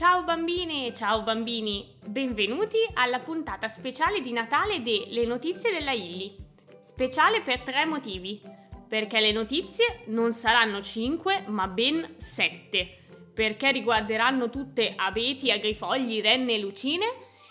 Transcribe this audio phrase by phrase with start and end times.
[0.00, 6.34] Ciao bambine, ciao bambini, benvenuti alla puntata speciale di Natale de Le notizie della Illy.
[6.80, 8.40] Speciale per tre motivi.
[8.88, 13.02] Perché le notizie non saranno 5 ma ben 7.
[13.34, 17.04] Perché riguarderanno tutte abeti, agrifogli, renne e lucine.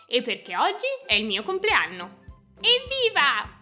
[0.07, 2.17] E perché oggi è il mio compleanno.
[2.55, 3.58] Evviva!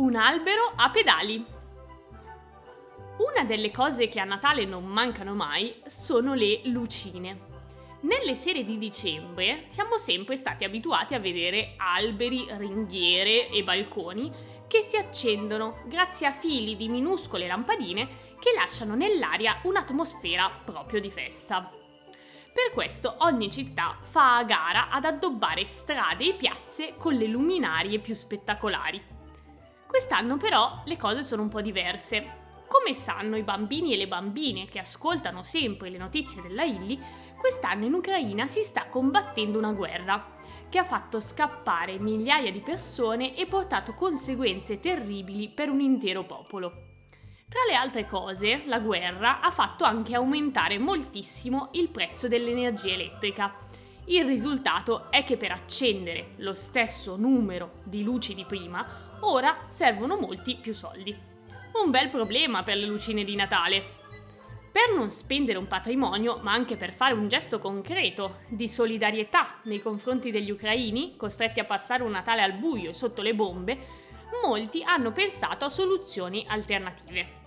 [0.00, 1.44] Un albero a pedali.
[3.18, 7.48] Una delle cose che a Natale non mancano mai sono le lucine.
[8.00, 14.32] Nelle sere di dicembre siamo sempre stati abituati a vedere alberi, ringhiere e balconi
[14.66, 21.10] che si accendono grazie a fili di minuscole lampadine che lasciano nell'aria un'atmosfera proprio di
[21.10, 21.60] festa.
[21.60, 27.98] Per questo ogni città fa a gara ad addobbare strade e piazze con le luminarie
[27.98, 29.09] più spettacolari.
[29.90, 32.38] Quest'anno però le cose sono un po' diverse.
[32.68, 36.96] Come sanno i bambini e le bambine che ascoltano sempre le notizie della Illy,
[37.36, 40.30] quest'anno in Ucraina si sta combattendo una guerra
[40.68, 46.70] che ha fatto scappare migliaia di persone e portato conseguenze terribili per un intero popolo.
[47.48, 53.56] Tra le altre cose, la guerra ha fatto anche aumentare moltissimo il prezzo dell'energia elettrica.
[54.04, 60.16] Il risultato è che per accendere lo stesso numero di luci di prima, ora servono
[60.16, 61.16] molti più soldi.
[61.72, 63.98] Un bel problema per le lucine di Natale.
[64.72, 69.80] Per non spendere un patrimonio, ma anche per fare un gesto concreto di solidarietà nei
[69.80, 73.78] confronti degli ucraini, costretti a passare un Natale al buio sotto le bombe,
[74.44, 77.38] molti hanno pensato a soluzioni alternative.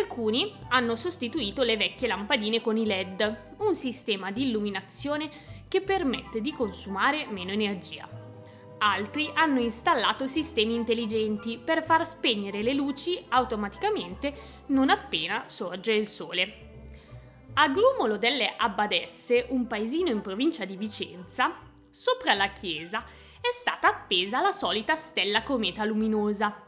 [0.00, 5.30] Alcuni hanno sostituito le vecchie lampadine con i LED, un sistema di illuminazione
[5.68, 8.17] che permette di consumare meno energia.
[8.78, 14.32] Altri hanno installato sistemi intelligenti per far spegnere le luci automaticamente
[14.66, 16.66] non appena sorge il sole.
[17.54, 21.56] A Grumolo delle Abbadesse, un paesino in provincia di Vicenza,
[21.90, 23.04] sopra la chiesa
[23.40, 26.66] è stata appesa la solita stella cometa luminosa.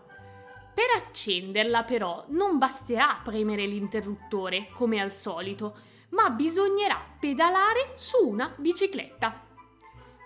[0.75, 5.77] Per accenderla però non basterà premere l'interruttore come al solito,
[6.11, 9.47] ma bisognerà pedalare su una bicicletta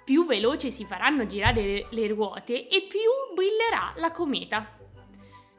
[0.05, 3.01] più veloce si faranno girare le ruote e più
[3.35, 4.77] brillerà la cometa.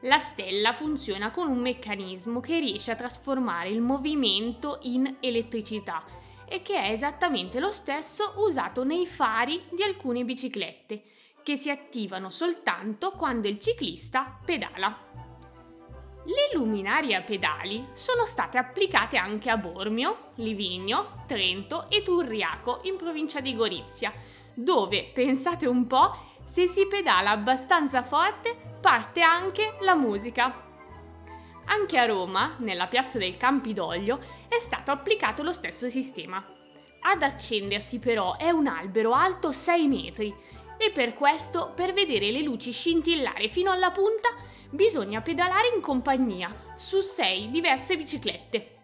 [0.00, 6.04] La stella funziona con un meccanismo che riesce a trasformare il movimento in elettricità
[6.48, 11.02] e che è esattamente lo stesso usato nei fari di alcune biciclette,
[11.42, 14.96] che si attivano soltanto quando il ciclista pedala.
[16.24, 22.96] Le luminarie a pedali sono state applicate anche a Bormio, Livigno, Trento e Turriaco in
[22.96, 24.12] provincia di Gorizia,
[24.56, 30.64] dove, pensate un po', se si pedala abbastanza forte parte anche la musica.
[31.66, 34.18] Anche a Roma, nella piazza del Campidoglio,
[34.48, 36.44] è stato applicato lo stesso sistema.
[37.00, 40.34] Ad accendersi però è un albero alto 6 metri
[40.78, 44.28] e per questo, per vedere le luci scintillare fino alla punta,
[44.70, 48.74] bisogna pedalare in compagnia su 6 diverse biciclette.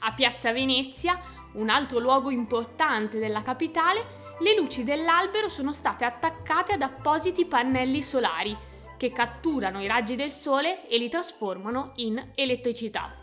[0.00, 1.20] A Piazza Venezia,
[1.52, 8.02] un altro luogo importante della capitale, le luci dell'albero sono state attaccate ad appositi pannelli
[8.02, 8.56] solari
[8.96, 13.14] che catturano i raggi del sole e li trasformano in elettricità.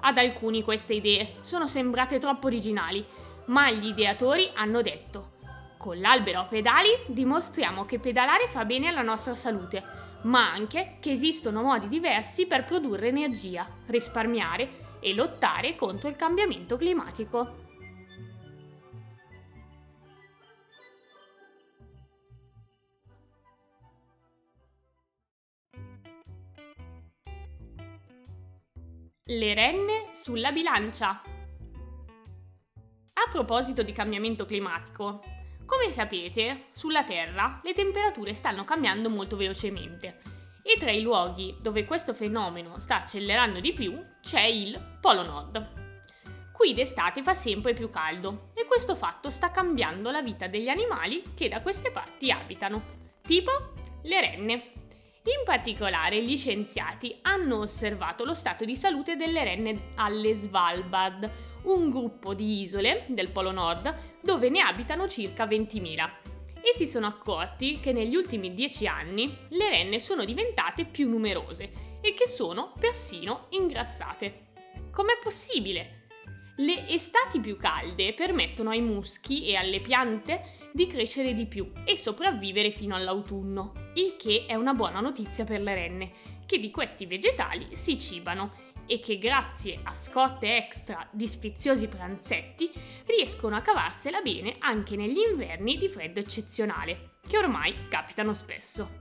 [0.00, 3.04] Ad alcuni queste idee sono sembrate troppo originali,
[3.46, 5.32] ma gli ideatori hanno detto
[5.82, 9.82] con l'albero a pedali dimostriamo che pedalare fa bene alla nostra salute,
[10.22, 16.76] ma anche che esistono modi diversi per produrre energia, risparmiare e lottare contro il cambiamento
[16.76, 17.61] climatico.
[29.24, 31.22] Le renne sulla bilancia.
[33.12, 35.22] A proposito di cambiamento climatico,
[35.64, 40.22] come sapete, sulla Terra le temperature stanno cambiando molto velocemente
[40.64, 46.50] e tra i luoghi dove questo fenomeno sta accelerando di più c'è il Polo Nord.
[46.52, 51.22] Qui d'estate fa sempre più caldo e questo fatto sta cambiando la vita degli animali
[51.36, 53.52] che da queste parti abitano, tipo
[54.02, 54.71] le renne.
[55.24, 61.30] In particolare gli scienziati hanno osservato lo stato di salute delle renne alle Svalbard,
[61.62, 66.10] un gruppo di isole del Polo Nord dove ne abitano circa 20.000
[66.60, 71.98] e si sono accorti che negli ultimi dieci anni le renne sono diventate più numerose
[72.00, 74.46] e che sono persino ingrassate.
[74.90, 76.01] Com'è possibile?
[76.56, 81.96] Le estati più calde permettono ai muschi e alle piante di crescere di più e
[81.96, 86.12] sopravvivere fino all'autunno, il che è una buona notizia per le renne,
[86.44, 88.52] che di questi vegetali si cibano
[88.86, 92.70] e che grazie a scotte extra di sfiziosi pranzetti
[93.06, 99.00] riescono a cavarsela bene anche negli inverni di freddo eccezionale, che ormai capitano spesso.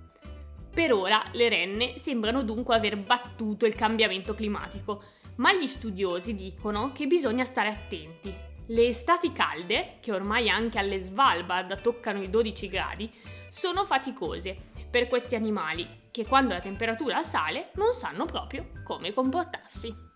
[0.73, 5.03] Per ora le renne sembrano dunque aver battuto il cambiamento climatico,
[5.35, 8.35] ma gli studiosi dicono che bisogna stare attenti.
[8.67, 13.11] Le estati calde, che ormai anche alle Svalbard toccano i 12 gradi,
[13.47, 20.09] sono faticose per questi animali che quando la temperatura sale non sanno proprio come comportarsi.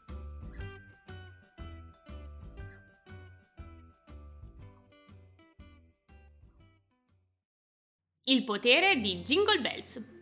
[8.28, 10.14] Il potere di Jingle Bells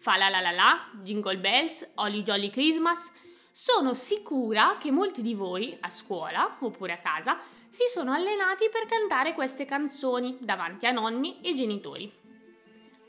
[0.00, 3.10] Fa la la la la, Jingle Bells, Holly Jolly Christmas.
[3.50, 8.86] Sono sicura che molti di voi, a scuola oppure a casa, si sono allenati per
[8.86, 12.10] cantare queste canzoni davanti a nonni e genitori.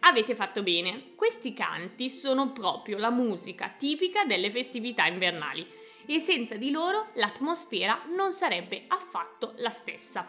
[0.01, 5.68] Avete fatto bene, questi canti sono proprio la musica tipica delle festività invernali
[6.06, 10.27] e senza di loro l'atmosfera non sarebbe affatto la stessa.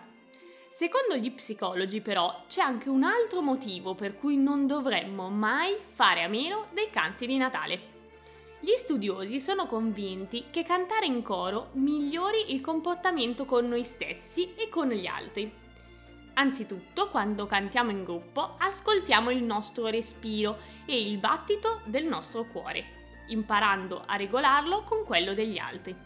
[0.71, 6.23] Secondo gli psicologi però c'è anche un altro motivo per cui non dovremmo mai fare
[6.23, 8.00] a meno dei canti di Natale.
[8.63, 14.69] Gli studiosi sono convinti che cantare in coro migliori il comportamento con noi stessi e
[14.69, 15.51] con gli altri.
[16.35, 22.85] Anzitutto, quando cantiamo in gruppo, ascoltiamo il nostro respiro e il battito del nostro cuore,
[23.29, 25.97] imparando a regolarlo con quello degli altri.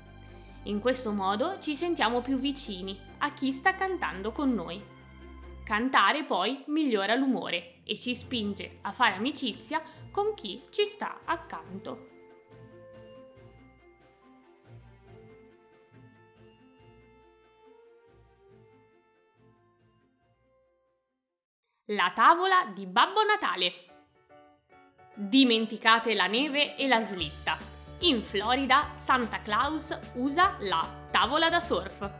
[0.64, 4.80] In questo modo ci sentiamo più vicini a chi sta cantando con noi.
[5.64, 12.13] Cantare poi migliora l'umore e ci spinge a fare amicizia con chi ci sta accanto.
[21.88, 23.74] La tavola di Babbo Natale.
[25.12, 27.58] Dimenticate la neve e la slitta
[27.98, 32.10] in Florida Santa Claus usa la tavola da surf.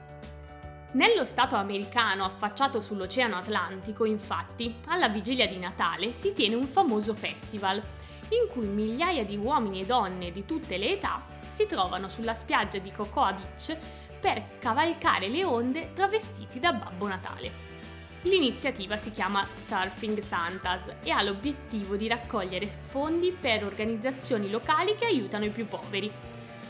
[0.93, 7.15] Nello stato americano affacciato sull'Oceano Atlantico, infatti, alla vigilia di Natale si tiene un famoso
[7.15, 7.83] festival
[8.29, 12.77] in cui migliaia di uomini e donne di tutte le età si trovano sulla spiaggia
[12.77, 13.75] di Cocoa Beach
[14.21, 17.74] per cavalcare le onde travestiti da Babbo Natale.
[18.25, 25.05] L'iniziativa si chiama Surfing Santas e ha l'obiettivo di raccogliere fondi per organizzazioni locali che
[25.05, 26.11] aiutano i più poveri.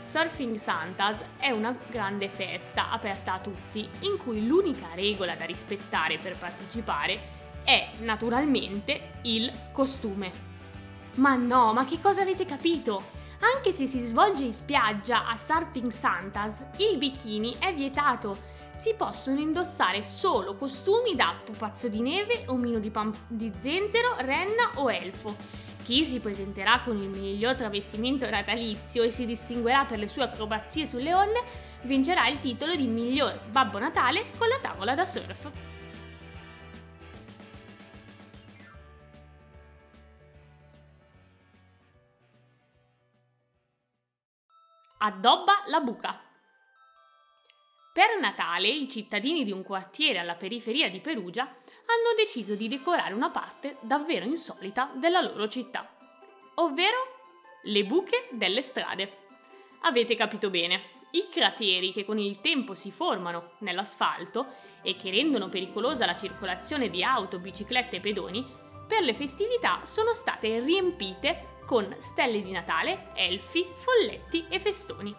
[0.03, 6.17] Surfing Santas è una grande festa aperta a tutti, in cui l'unica regola da rispettare
[6.17, 7.19] per partecipare
[7.63, 10.31] è naturalmente il costume.
[11.15, 13.01] Ma no, ma che cosa avete capito?
[13.39, 19.39] Anche se si svolge in spiaggia a Surfing Santas, il bikini è vietato si possono
[19.39, 25.35] indossare solo costumi da pupazzo di neve, omino di, pam- di zenzero, renna o elfo.
[25.81, 30.85] Chi si presenterà con il miglior travestimento natalizio e si distinguerà per le sue acrobazie
[30.85, 31.41] sulle onde
[31.83, 35.51] vincerà il titolo di miglior Babbo Natale con la tavola da surf.
[44.97, 46.24] Addobba la buca.
[47.95, 53.13] Per Natale i cittadini di un quartiere alla periferia di Perugia hanno deciso di decorare
[53.13, 55.95] una parte davvero insolita della loro città,
[56.55, 56.97] ovvero
[57.63, 59.19] le buche delle strade.
[59.83, 64.45] Avete capito bene, i crateri che con il tempo si formano nell'asfalto
[64.81, 68.45] e che rendono pericolosa la circolazione di auto, biciclette e pedoni,
[68.85, 75.15] per le festività sono state riempite con stelle di Natale, elfi, folletti e festoni.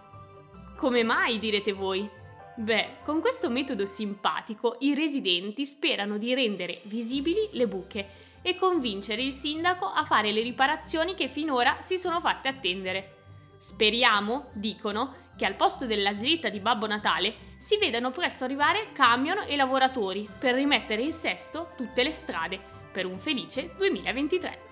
[0.76, 2.15] Come mai, direte voi?
[2.58, 8.08] Beh, con questo metodo simpatico i residenti sperano di rendere visibili le buche
[8.40, 13.14] e convincere il sindaco a fare le riparazioni che finora si sono fatte attendere.
[13.58, 19.44] Speriamo, dicono, che al posto della slitta di Babbo Natale si vedano presto arrivare camion
[19.46, 22.58] e lavoratori per rimettere in sesto tutte le strade
[22.90, 24.65] per un felice 2023.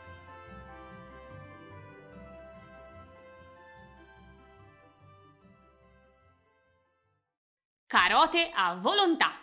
[7.95, 9.35] Carote a volontà.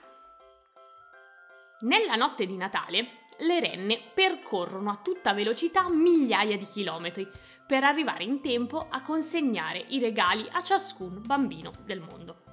[1.84, 7.26] Nella notte di Natale, le renne percorrono a tutta velocità migliaia di chilometri
[7.66, 12.44] per arrivare in tempo a consegnare i regali a ciascun bambino del mondo.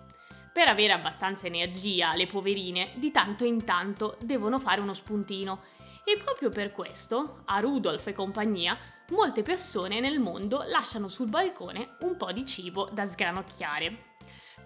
[0.52, 5.62] Per avere abbastanza energia, le poverine di tanto in tanto devono fare uno spuntino
[6.05, 8.78] e proprio per questo, a Rudolf e compagnia,
[9.09, 14.08] molte persone nel mondo lasciano sul balcone un po' di cibo da sgranocchiare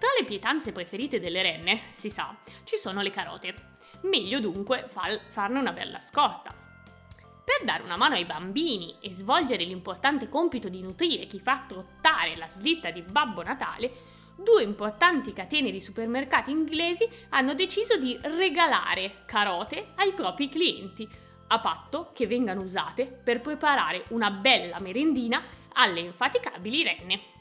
[0.02, 3.54] Tra le pietanze preferite delle renne, si sa, ci sono le carote.
[4.00, 6.52] Meglio dunque far, farne una bella scorta.
[6.52, 12.34] Per dare una mano ai bambini e svolgere l'importante compito di nutrire chi fa trottare
[12.34, 13.92] la slitta di Babbo Natale,
[14.34, 21.08] due importanti catene di supermercati inglesi hanno deciso di regalare carote ai propri clienti,
[21.46, 25.40] a patto che vengano usate per preparare una bella merendina
[25.74, 27.31] alle infaticabili renne.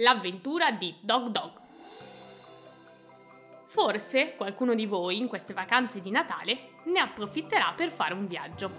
[0.00, 1.50] L'avventura di Dog Dog.
[3.66, 8.70] Forse qualcuno di voi in queste vacanze di Natale ne approfitterà per fare un viaggio.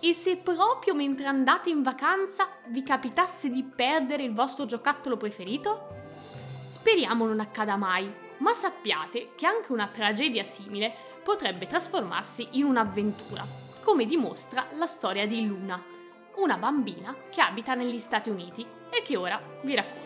[0.00, 5.88] E se proprio mentre andate in vacanza vi capitasse di perdere il vostro giocattolo preferito?
[6.68, 13.46] Speriamo non accada mai, ma sappiate che anche una tragedia simile potrebbe trasformarsi in un'avventura,
[13.82, 15.84] come dimostra la storia di Luna,
[16.36, 19.99] una bambina che abita negli Stati Uniti e che ora vi racconto.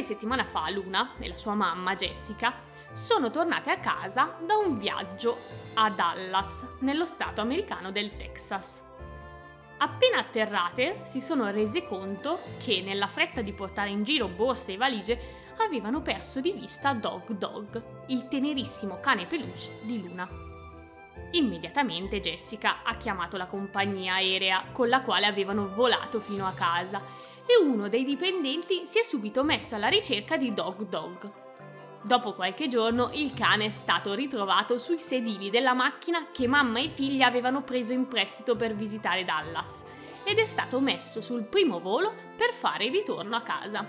[0.00, 2.54] Qualche settimana fa Luna e la sua mamma Jessica
[2.94, 5.36] sono tornate a casa da un viaggio
[5.74, 8.82] a Dallas, nello stato americano del Texas.
[9.76, 14.76] Appena atterrate si sono rese conto che nella fretta di portare in giro borse e
[14.78, 15.20] valigie
[15.58, 20.26] avevano perso di vista Dog Dog, il tenerissimo cane peluche di Luna.
[21.32, 27.28] Immediatamente Jessica ha chiamato la compagnia aerea con la quale avevano volato fino a casa
[27.50, 31.30] e uno dei dipendenti si è subito messo alla ricerca di Dog Dog.
[32.02, 36.88] Dopo qualche giorno il cane è stato ritrovato sui sedili della macchina che mamma e
[36.88, 39.84] figlia avevano preso in prestito per visitare Dallas
[40.22, 43.84] ed è stato messo sul primo volo per fare il ritorno a casa.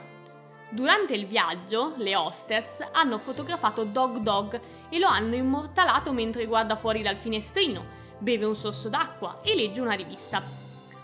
[0.72, 6.76] Durante il viaggio, le hostess hanno fotografato Dog Dog e lo hanno immortalato mentre guarda
[6.76, 7.86] fuori dal finestrino,
[8.18, 10.42] beve un sorso d'acqua e legge una rivista.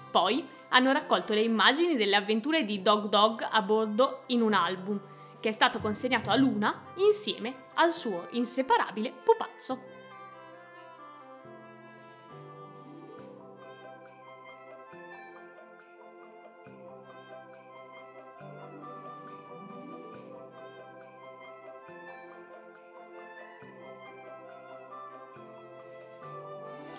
[0.10, 5.00] Poi hanno raccolto le immagini delle avventure di Dog Dog a bordo in un album,
[5.40, 9.97] che è stato consegnato a Luna insieme al suo inseparabile pupazzo.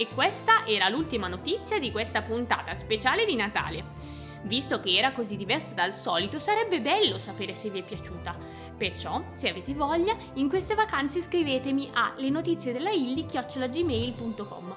[0.00, 3.84] E questa era l'ultima notizia di questa puntata speciale di Natale.
[4.42, 8.36] Visto che era così diversa dal solito, sarebbe bello sapere se vi è piaciuta.
[8.76, 14.76] Perciò, se avete voglia, in queste vacanze scrivetemi a le notizie della illi-gmail.com.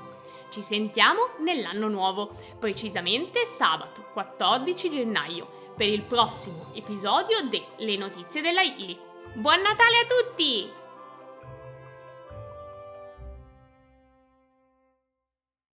[0.49, 5.47] Ci sentiamo nell'anno nuovo, precisamente sabato 14 gennaio,
[5.77, 8.97] per il prossimo episodio de Le notizie della Illy.
[9.35, 10.80] Buon Natale a tutti!